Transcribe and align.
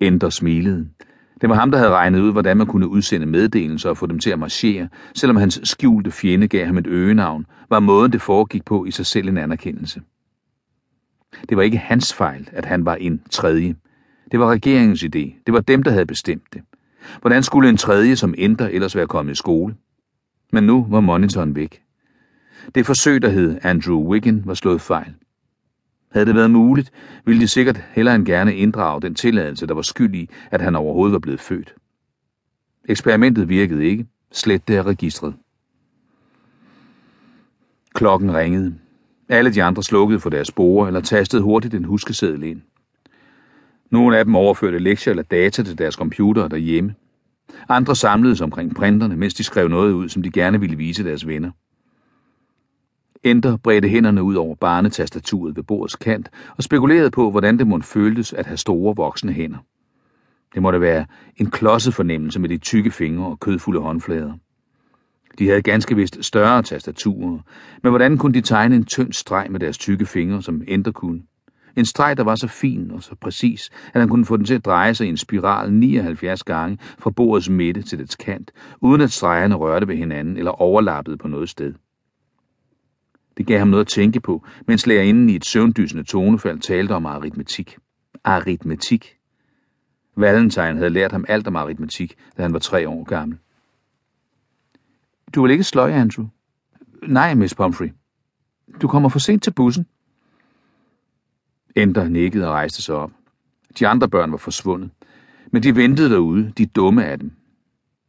Ender 0.00 0.30
smilede. 0.30 0.88
Det 1.40 1.48
var 1.48 1.54
ham, 1.54 1.70
der 1.70 1.78
havde 1.78 1.90
regnet 1.90 2.20
ud, 2.20 2.32
hvordan 2.32 2.56
man 2.56 2.66
kunne 2.66 2.88
udsende 2.88 3.26
meddelelser 3.26 3.90
og 3.90 3.96
få 3.96 4.06
dem 4.06 4.18
til 4.18 4.30
at 4.30 4.38
marchere, 4.38 4.88
selvom 5.14 5.36
hans 5.36 5.60
skjulte 5.64 6.10
fjende 6.10 6.48
gav 6.48 6.66
ham 6.66 6.78
et 6.78 6.86
øgenavn, 6.86 7.46
var 7.70 7.80
måden 7.80 8.12
det 8.12 8.22
foregik 8.22 8.64
på 8.64 8.84
i 8.84 8.90
sig 8.90 9.06
selv 9.06 9.28
en 9.28 9.38
anerkendelse. 9.38 10.02
Det 11.48 11.56
var 11.56 11.62
ikke 11.62 11.78
hans 11.78 12.14
fejl, 12.14 12.48
at 12.52 12.64
han 12.64 12.84
var 12.84 12.94
en 12.94 13.22
tredje. 13.30 13.74
Det 14.32 14.40
var 14.40 14.50
regeringens 14.50 15.02
idé. 15.02 15.42
Det 15.46 15.52
var 15.52 15.60
dem, 15.60 15.82
der 15.82 15.90
havde 15.90 16.06
bestemt 16.06 16.52
det. 16.52 16.62
Hvordan 17.20 17.42
skulle 17.42 17.68
en 17.68 17.76
tredje 17.76 18.16
som 18.16 18.34
ændre 18.38 18.72
ellers 18.72 18.96
være 18.96 19.06
kommet 19.06 19.32
i 19.32 19.36
skole? 19.36 19.74
Men 20.52 20.64
nu 20.64 20.86
var 20.90 21.00
monitoren 21.00 21.56
væk. 21.56 21.82
Det 22.74 22.86
forsøg, 22.86 23.22
der 23.22 23.28
hed 23.28 23.58
Andrew 23.62 24.08
Wiggin, 24.10 24.42
var 24.46 24.54
slået 24.54 24.80
fejl. 24.80 25.14
Havde 26.10 26.26
det 26.26 26.34
været 26.34 26.50
muligt, 26.50 26.92
ville 27.24 27.40
de 27.40 27.48
sikkert 27.48 27.84
hellere 27.92 28.14
end 28.14 28.26
gerne 28.26 28.56
inddrage 28.56 29.00
den 29.00 29.14
tilladelse, 29.14 29.66
der 29.66 29.74
var 29.74 29.82
skyld 29.82 30.14
i, 30.14 30.30
at 30.50 30.60
han 30.60 30.76
overhovedet 30.76 31.12
var 31.12 31.18
blevet 31.18 31.40
født. 31.40 31.74
Eksperimentet 32.88 33.48
virkede 33.48 33.84
ikke. 33.84 34.06
Slet 34.32 34.68
det 34.68 34.76
af 34.76 34.82
registret. 34.82 35.34
Klokken 37.94 38.34
ringede. 38.34 38.74
Alle 39.28 39.54
de 39.54 39.62
andre 39.62 39.82
slukkede 39.82 40.20
for 40.20 40.30
deres 40.30 40.48
spore 40.48 40.86
eller 40.86 41.00
tastede 41.00 41.42
hurtigt 41.42 41.74
en 41.74 41.84
huskeseddel 41.84 42.42
ind. 42.42 42.60
Nogle 43.90 44.18
af 44.18 44.24
dem 44.24 44.34
overførte 44.34 44.78
lektier 44.78 45.10
eller 45.10 45.22
data 45.22 45.62
til 45.62 45.78
deres 45.78 45.94
computere 45.94 46.48
derhjemme. 46.48 46.94
Andre 47.68 47.96
samledes 47.96 48.40
omkring 48.40 48.74
printerne, 48.74 49.16
mens 49.16 49.34
de 49.34 49.44
skrev 49.44 49.68
noget 49.68 49.92
ud, 49.92 50.08
som 50.08 50.22
de 50.22 50.30
gerne 50.30 50.60
ville 50.60 50.76
vise 50.76 51.04
deres 51.04 51.26
venner. 51.26 51.50
Enter 53.22 53.56
bredte 53.56 53.88
hænderne 53.88 54.22
ud 54.22 54.34
over 54.34 54.54
barnetastaturet 54.54 55.56
ved 55.56 55.62
bordets 55.62 55.96
kant 55.96 56.30
og 56.56 56.62
spekulerede 56.62 57.10
på, 57.10 57.30
hvordan 57.30 57.58
det 57.58 57.66
måtte 57.66 57.86
føltes 57.86 58.32
at 58.32 58.46
have 58.46 58.56
store 58.56 58.96
voksne 58.96 59.32
hænder. 59.32 59.58
Det 60.54 60.62
måtte 60.62 60.80
være 60.80 61.06
en 61.36 61.50
klodset 61.50 61.94
fornemmelse 61.94 62.40
med 62.40 62.48
de 62.48 62.58
tykke 62.58 62.90
fingre 62.90 63.26
og 63.26 63.40
kødfulde 63.40 63.80
håndflader. 63.80 64.32
De 65.38 65.48
havde 65.48 65.62
ganske 65.62 65.96
vist 65.96 66.24
større 66.24 66.62
tastaturer, 66.62 67.38
men 67.82 67.90
hvordan 67.90 68.18
kunne 68.18 68.34
de 68.34 68.40
tegne 68.40 68.76
en 68.76 68.84
tynd 68.84 69.12
streg 69.12 69.46
med 69.50 69.60
deres 69.60 69.78
tykke 69.78 70.06
fingre, 70.06 70.42
som 70.42 70.62
Enter 70.68 70.92
kunne? 70.92 71.22
En 71.76 71.84
streg, 71.84 72.16
der 72.16 72.24
var 72.24 72.34
så 72.34 72.48
fin 72.48 72.90
og 72.90 73.02
så 73.02 73.14
præcis, 73.20 73.70
at 73.94 74.00
han 74.00 74.08
kunne 74.08 74.24
få 74.24 74.36
den 74.36 74.44
til 74.44 74.54
at 74.54 74.64
dreje 74.64 74.94
sig 74.94 75.06
i 75.06 75.10
en 75.10 75.16
spiral 75.16 75.72
79 75.72 76.42
gange 76.42 76.78
fra 76.98 77.10
bordets 77.10 77.48
midte 77.48 77.82
til 77.82 77.98
dets 77.98 78.16
kant, 78.16 78.50
uden 78.80 79.00
at 79.00 79.12
stregerne 79.12 79.54
rørte 79.54 79.88
ved 79.88 79.96
hinanden 79.96 80.36
eller 80.36 80.50
overlappede 80.50 81.16
på 81.16 81.28
noget 81.28 81.48
sted. 81.48 81.74
Det 83.36 83.46
gav 83.46 83.58
ham 83.58 83.68
noget 83.68 83.84
at 83.84 83.88
tænke 83.88 84.20
på, 84.20 84.46
mens 84.66 84.86
lærerinden 84.86 85.30
i 85.30 85.36
et 85.36 85.44
søvndysende 85.44 86.04
tonefald 86.04 86.58
talte 86.58 86.92
om 86.92 87.06
aritmetik. 87.06 87.78
Aritmetik. 88.24 89.16
Valentine 90.16 90.76
havde 90.76 90.90
lært 90.90 91.12
ham 91.12 91.24
alt 91.28 91.46
om 91.46 91.56
aritmetik, 91.56 92.16
da 92.36 92.42
han 92.42 92.52
var 92.52 92.58
tre 92.58 92.88
år 92.88 93.04
gammel. 93.04 93.38
Du 95.34 95.42
vil 95.42 95.50
ikke 95.50 95.64
sløje, 95.64 95.94
Andrew? 95.94 96.26
Nej, 97.02 97.34
Miss 97.34 97.54
Pumphrey. 97.54 97.92
Du 98.82 98.88
kommer 98.88 99.08
for 99.08 99.18
sent 99.18 99.42
til 99.42 99.50
bussen. 99.50 99.86
Ender 101.76 102.08
nikkede 102.08 102.46
og 102.46 102.52
rejste 102.52 102.82
sig 102.82 102.94
op. 102.94 103.10
De 103.78 103.88
andre 103.88 104.08
børn 104.08 104.32
var 104.32 104.38
forsvundet, 104.38 104.90
men 105.50 105.62
de 105.62 105.76
ventede 105.76 106.10
derude, 106.10 106.52
de 106.58 106.66
dumme 106.66 107.04
af 107.04 107.18
dem. 107.18 107.32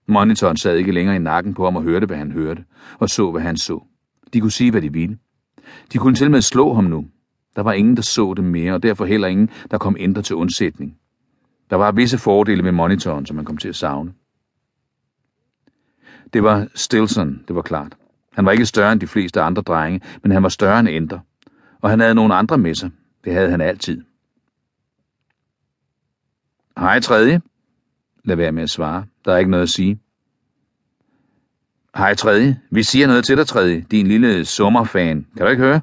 Monitoren 0.07 0.57
sad 0.57 0.77
ikke 0.77 0.91
længere 0.91 1.15
i 1.15 1.19
nakken 1.19 1.53
på 1.53 1.63
ham 1.63 1.75
og 1.75 1.83
hørte, 1.83 2.05
hvad 2.05 2.17
han 2.17 2.31
hørte, 2.31 2.65
og 2.99 3.09
så, 3.09 3.31
hvad 3.31 3.41
han 3.41 3.57
så. 3.57 3.83
De 4.33 4.41
kunne 4.41 4.51
sige, 4.51 4.71
hvad 4.71 4.81
de 4.81 4.93
ville. 4.93 5.17
De 5.93 5.97
kunne 5.97 6.15
til 6.15 6.31
med 6.31 6.41
slå 6.41 6.73
ham 6.73 6.83
nu. 6.83 7.07
Der 7.55 7.61
var 7.61 7.73
ingen, 7.73 7.95
der 7.95 8.01
så 8.01 8.33
dem 8.33 8.45
mere, 8.45 8.73
og 8.73 8.83
derfor 8.83 9.05
heller 9.05 9.27
ingen, 9.27 9.49
der 9.71 9.77
kom 9.77 9.95
ændre 9.99 10.21
til 10.21 10.35
undsætning. 10.35 10.97
Der 11.69 11.75
var 11.75 11.91
visse 11.91 12.17
fordele 12.17 12.63
med 12.63 12.71
monitoren, 12.71 13.25
som 13.25 13.35
man 13.35 13.45
kom 13.45 13.57
til 13.57 13.69
at 13.69 13.75
savne. 13.75 14.13
Det 16.33 16.43
var 16.43 16.67
Stilson, 16.75 17.43
det 17.47 17.55
var 17.55 17.61
klart. 17.61 17.97
Han 18.33 18.45
var 18.45 18.51
ikke 18.51 18.65
større 18.65 18.91
end 18.91 19.01
de 19.01 19.07
fleste 19.07 19.41
andre 19.41 19.61
drenge, 19.61 20.01
men 20.23 20.31
han 20.31 20.43
var 20.43 20.49
større 20.49 20.79
end 20.79 20.89
ændre. 20.89 21.21
Og 21.81 21.89
han 21.89 21.99
havde 21.99 22.15
nogle 22.15 22.35
andre 22.35 22.57
med 22.57 22.75
sig. 22.75 22.91
Det 23.23 23.33
havde 23.33 23.51
han 23.51 23.61
altid. 23.61 24.01
Hej, 26.77 26.99
tredje. 26.99 27.41
Lad 28.23 28.35
være 28.35 28.51
med 28.51 28.63
at 28.63 28.69
svare. 28.69 29.05
Der 29.25 29.33
er 29.33 29.37
ikke 29.37 29.51
noget 29.51 29.63
at 29.63 29.69
sige. 29.69 29.99
Hej, 31.95 32.15
tredje. 32.15 32.59
Vi 32.69 32.83
siger 32.83 33.07
noget 33.07 33.25
til 33.25 33.37
dig, 33.37 33.47
tredje. 33.47 33.85
Din 33.91 34.07
lille 34.07 34.45
sommerfan. 34.45 35.25
Kan 35.37 35.45
du 35.45 35.51
ikke 35.51 35.63
høre? 35.63 35.81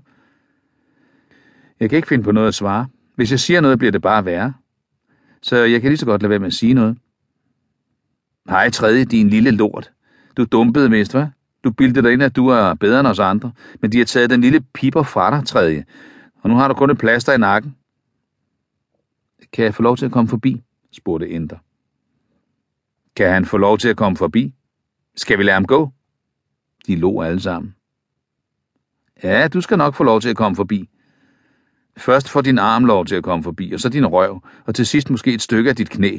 Jeg 1.81 1.91
kan 1.91 1.97
ikke 1.97 2.09
finde 2.09 2.25
på 2.25 2.33
noget 2.33 2.49
at 2.49 2.55
svare. 2.55 2.87
Hvis 3.15 3.31
jeg 3.31 3.41
siger 3.41 3.61
noget, 3.61 3.79
bliver 3.79 3.93
det 3.93 4.03
bare 4.03 4.25
værre. 4.25 4.55
Så 5.43 5.57
jeg 5.57 5.81
kan 5.81 5.91
lige 5.91 5.99
så 5.99 6.07
godt 6.07 6.23
lade 6.23 6.31
være 6.31 6.39
med 6.39 6.47
at 6.47 6.55
sige 6.55 6.75
noget. 6.75 6.99
Hej, 8.49 8.71
tredje, 8.71 9.05
din 9.05 9.29
lille 9.29 9.51
lort. 9.51 9.91
Du 10.37 10.45
dumpede 10.45 10.89
mest, 10.89 11.15
hva'? 11.15 11.27
Du 11.65 11.71
bildte 11.71 12.03
dig 12.03 12.13
ind, 12.13 12.23
at 12.23 12.37
du 12.37 12.49
er 12.49 12.75
bedre 12.75 13.01
end 13.01 13.09
os 13.09 13.19
andre, 13.19 13.53
men 13.81 13.93
de 13.93 13.99
har 13.99 14.05
taget 14.05 14.31
den 14.31 14.41
lille 14.41 14.61
piper 14.61 15.03
fra 15.03 15.37
dig, 15.37 15.47
tredje. 15.47 15.85
Og 16.43 16.51
nu 16.51 16.57
har 16.57 16.69
du 16.69 16.75
kun 16.75 16.91
et 16.91 16.99
plaster 16.99 17.33
i 17.33 17.39
nakken. 17.39 17.77
Kan 19.53 19.65
jeg 19.65 19.75
få 19.75 19.83
lov 19.83 19.97
til 19.97 20.07
at 20.07 20.13
komme 20.13 20.29
forbi? 20.29 20.63
spurgte 20.93 21.31
Ender. 21.31 21.57
Kan 23.17 23.31
han 23.31 23.45
få 23.45 23.57
lov 23.57 23.79
til 23.79 23.89
at 23.89 23.97
komme 23.97 24.17
forbi? 24.17 24.55
Skal 25.17 25.39
vi 25.39 25.43
lade 25.43 25.55
ham 25.55 25.67
gå? 25.67 25.93
De 26.89 26.97
lå 26.97 27.23
alle 27.23 27.41
sammen. 27.41 27.75
Ja, 29.23 29.49
du 29.49 29.61
skal 29.61 29.79
nok 29.79 29.95
få 29.95 30.05
lov 30.05 30.21
til 30.21 30.29
at 30.29 30.37
komme 30.37 30.57
forbi. 30.57 30.89
Først 31.97 32.29
får 32.29 32.41
din 32.41 32.59
arm 32.59 32.85
lov 32.85 33.07
til 33.07 33.15
at 33.15 33.23
komme 33.23 33.43
forbi, 33.43 33.73
og 33.73 33.81
så 33.81 33.89
din 33.89 34.07
røv, 34.07 34.43
og 34.67 34.75
til 34.75 34.87
sidst 34.87 35.11
måske 35.11 35.35
et 35.35 35.43
stykke 35.43 35.71
af 35.71 35.77
dit 35.77 35.91
knæ. 35.91 36.19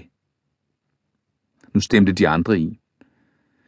Nu 1.73 1.79
stemte 1.79 2.11
de 2.11 2.27
andre 2.27 2.59
i. 2.59 2.79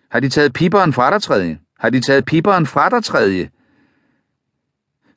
Har 0.09 0.19
de 0.19 0.29
taget 0.29 0.53
piberen 0.53 0.93
fra 0.93 1.11
dig, 1.11 1.21
tredje? 1.21 1.59
Har 1.79 1.89
de 1.89 2.01
taget 2.01 2.25
piberen 2.25 2.65
fra 2.65 2.89
dig, 2.89 3.03
tredje? 3.03 3.49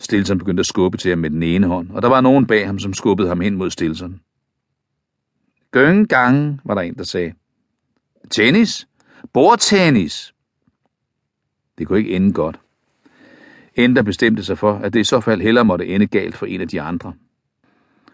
Stilson 0.01 0.39
begyndte 0.39 0.61
at 0.61 0.67
skubbe 0.67 0.99
til 0.99 1.09
ham 1.09 1.19
med 1.19 1.31
den 1.31 1.43
ene 1.43 1.67
hånd, 1.67 1.91
og 1.91 2.03
der 2.03 2.09
var 2.09 2.21
nogen 2.21 2.47
bag 2.47 2.67
ham, 2.67 2.79
som 2.79 2.95
skubbede 2.95 3.29
ham 3.29 3.41
hen 3.41 3.57
mod 3.57 3.71
Stilson. 3.71 4.21
Gøng 5.71 6.09
gang, 6.09 6.61
var 6.65 6.75
der 6.75 6.83
en, 6.83 6.95
der 6.95 7.05
sagde. 7.05 7.35
Tennis? 8.31 8.89
Bordtennis? 9.33 10.34
Det 11.79 11.87
kunne 11.87 11.99
ikke 11.99 12.17
ende 12.17 12.33
godt. 12.33 12.61
Ender 13.75 14.03
bestemte 14.03 14.45
sig 14.45 14.59
for, 14.59 14.75
at 14.75 14.93
det 14.93 15.01
i 15.01 15.05
så 15.05 15.21
fald 15.21 15.41
hellere 15.41 15.65
måtte 15.65 15.87
ende 15.87 16.07
galt 16.07 16.37
for 16.37 16.47
en 16.47 16.61
af 16.61 16.69
de 16.69 16.81
andre. 16.81 17.13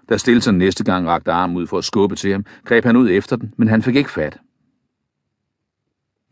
Da 0.09 0.16
Stilson 0.16 0.54
næste 0.54 0.84
gang 0.84 1.09
rakte 1.09 1.32
arm 1.32 1.56
ud 1.56 1.66
for 1.66 1.78
at 1.78 1.84
skubbe 1.84 2.16
til 2.16 2.32
ham, 2.32 2.44
greb 2.65 2.84
han 2.84 2.97
ud 2.97 3.10
efter 3.10 3.37
den, 3.37 3.54
men 3.56 3.69
han 3.69 3.82
fik 3.82 3.97
ikke 3.97 4.10
fat. 4.10 4.38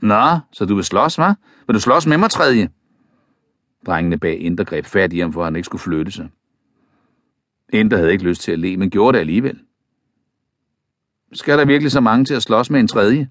Nå, 0.03 0.38
så 0.53 0.65
du 0.65 0.75
vil 0.75 0.84
slås, 0.84 1.19
hva'? 1.19 1.34
Vil 1.67 1.75
du 1.75 1.81
slås 1.81 2.06
med 2.06 2.19
mig, 2.19 2.31
tredje? 2.31 2.69
Drengene 3.87 4.19
bag 4.19 4.41
Ender 4.41 4.65
greb 4.65 4.84
fat 4.84 5.12
i 5.12 5.19
ham, 5.19 5.33
for 5.33 5.44
han 5.44 5.56
ikke 5.56 5.67
skulle 5.67 5.83
flytte 5.83 6.12
sig. 6.12 6.28
Ender 7.72 7.97
havde 7.97 8.12
ikke 8.12 8.25
lyst 8.25 8.43
til 8.43 8.53
at 8.53 8.59
le, 8.59 8.77
men 8.77 8.91
gjorde 8.91 9.17
det 9.17 9.21
alligevel. 9.21 9.59
Skal 11.33 11.59
der 11.59 11.65
virkelig 11.65 11.93
så 11.93 12.00
mange 12.00 12.25
til 12.25 12.34
at 12.34 12.43
slås 12.43 12.71
med 12.71 12.81
en 12.81 12.88
tredje? 12.88 13.31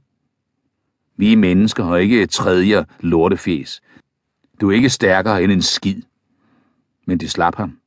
Vi 1.17 1.35
mennesker 1.35 1.83
har 1.83 1.97
ikke 1.97 2.21
et 2.21 2.29
tredje 2.29 2.85
lortefjes. 2.99 3.81
Du 4.61 4.69
er 4.69 4.75
ikke 4.75 4.89
stærkere 4.89 5.43
end 5.43 5.51
en 5.51 5.61
skid. 5.61 6.01
Men 7.05 7.17
de 7.17 7.29
slap 7.29 7.55
ham. 7.55 7.77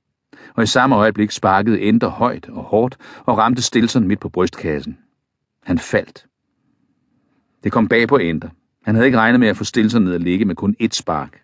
Og 0.55 0.63
i 0.63 0.67
samme 0.67 0.97
øjeblik 0.97 1.31
sparkede 1.31 1.81
Ender 1.81 2.09
højt 2.09 2.49
og 2.49 2.63
hårdt 2.63 2.97
og 3.27 3.39
ramte 3.39 3.63
Stilson 3.63 4.09
midt 4.09 4.21
på 4.21 4.29
brystkassen. 4.29 4.99
Han 5.63 5.79
faldt. 5.79 6.27
Det 7.65 7.73
kom 7.73 7.89
bag 7.89 8.09
på 8.09 8.17
Ender. 8.17 8.49
Han 8.85 8.95
havde 8.95 9.07
ikke 9.07 9.19
regnet 9.19 9.41
med 9.41 9.49
at 9.49 9.57
få 9.57 9.65
Stilson 9.65 10.03
ned 10.03 10.15
at 10.15 10.23
ligge 10.23 10.45
med 10.45 10.55
kun 10.55 10.77
ét 10.83 10.93
spark. 10.93 11.41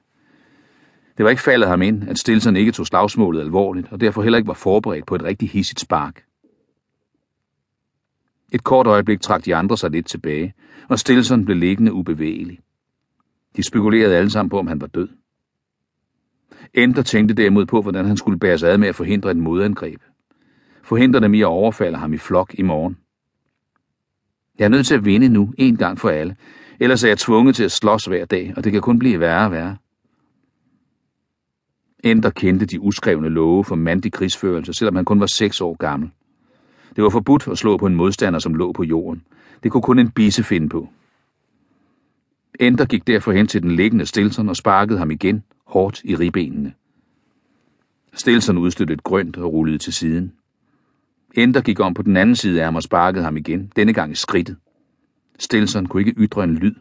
Det 1.16 1.24
var 1.24 1.30
ikke 1.30 1.42
faldet 1.42 1.68
ham 1.68 1.82
ind, 1.82 2.08
at 2.08 2.18
Stilson 2.18 2.56
ikke 2.56 2.72
tog 2.72 2.86
slagsmålet 2.86 3.40
alvorligt, 3.40 3.88
og 3.90 4.00
derfor 4.00 4.22
heller 4.22 4.36
ikke 4.38 4.48
var 4.48 4.54
forberedt 4.54 5.06
på 5.06 5.14
et 5.14 5.22
rigtig 5.22 5.50
hissigt 5.50 5.80
spark. 5.80 6.25
Et 8.52 8.64
kort 8.64 8.86
øjeblik 8.86 9.20
trak 9.20 9.44
de 9.44 9.54
andre 9.54 9.76
sig 9.76 9.90
lidt 9.90 10.06
tilbage, 10.06 10.54
og 10.88 10.98
Stilson 10.98 11.44
blev 11.44 11.56
liggende 11.56 11.92
ubevægelig. 11.92 12.58
De 13.56 13.62
spekulerede 13.62 14.16
alle 14.16 14.30
sammen 14.30 14.50
på, 14.50 14.58
om 14.58 14.66
han 14.66 14.80
var 14.80 14.86
død. 14.86 15.08
Ender 16.74 17.02
tænkte 17.02 17.34
derimod 17.34 17.66
på, 17.66 17.82
hvordan 17.82 18.04
han 18.04 18.16
skulle 18.16 18.38
bære 18.38 18.58
sig 18.58 18.70
ad 18.70 18.78
med 18.78 18.88
at 18.88 18.94
forhindre 18.94 19.30
et 19.30 19.36
modangreb. 19.36 20.00
Forhindre 20.82 21.20
dem 21.20 21.34
i 21.34 21.40
at 21.40 21.46
overfalde 21.46 21.98
ham 21.98 22.12
i 22.12 22.18
flok 22.18 22.54
i 22.58 22.62
morgen. 22.62 22.96
Jeg 24.58 24.64
er 24.64 24.68
nødt 24.68 24.86
til 24.86 24.94
at 24.94 25.04
vinde 25.04 25.28
nu, 25.28 25.54
en 25.58 25.76
gang 25.76 25.98
for 25.98 26.08
alle. 26.08 26.36
Ellers 26.80 27.04
er 27.04 27.08
jeg 27.08 27.18
tvunget 27.18 27.56
til 27.56 27.64
at 27.64 27.72
slås 27.72 28.04
hver 28.04 28.24
dag, 28.24 28.54
og 28.56 28.64
det 28.64 28.72
kan 28.72 28.80
kun 28.80 28.98
blive 28.98 29.20
værre 29.20 29.44
og 29.46 29.52
værre. 29.52 29.76
Ender 32.04 32.30
kendte 32.30 32.66
de 32.66 32.80
uskrevne 32.80 33.28
love 33.28 33.64
for 33.64 33.74
mandig 33.74 34.12
krigsførelse, 34.12 34.72
selvom 34.72 34.96
han 34.96 35.04
kun 35.04 35.20
var 35.20 35.26
seks 35.26 35.60
år 35.60 35.76
gammel. 35.76 36.10
Det 36.96 37.04
var 37.04 37.10
forbudt 37.10 37.48
at 37.48 37.58
slå 37.58 37.76
på 37.76 37.86
en 37.86 37.94
modstander, 37.94 38.38
som 38.38 38.54
lå 38.54 38.72
på 38.72 38.82
jorden. 38.84 39.22
Det 39.62 39.72
kunne 39.72 39.82
kun 39.82 39.98
en 39.98 40.10
bisse 40.10 40.44
finde 40.44 40.68
på. 40.68 40.88
Ender 42.60 42.84
gik 42.84 43.06
derfor 43.06 43.32
hen 43.32 43.46
til 43.46 43.62
den 43.62 43.70
liggende 43.70 44.06
Stilson 44.06 44.48
og 44.48 44.56
sparkede 44.56 44.98
ham 44.98 45.10
igen, 45.10 45.42
hårdt 45.66 46.00
i 46.04 46.16
ribbenene. 46.16 46.72
Stilson 48.12 48.58
udstødte 48.58 48.92
et 48.94 49.04
grønt 49.04 49.36
og 49.36 49.52
rullede 49.52 49.78
til 49.78 49.92
siden. 49.92 50.32
Ender 51.34 51.60
gik 51.60 51.80
om 51.80 51.94
på 51.94 52.02
den 52.02 52.16
anden 52.16 52.36
side 52.36 52.60
af 52.60 52.64
ham 52.64 52.76
og 52.76 52.82
sparkede 52.82 53.24
ham 53.24 53.36
igen, 53.36 53.72
denne 53.76 53.92
gang 53.92 54.12
i 54.12 54.14
skridtet. 54.14 54.56
Stilson 55.38 55.86
kunne 55.86 56.00
ikke 56.00 56.20
ytre 56.20 56.44
en 56.44 56.54
lyd. 56.54 56.74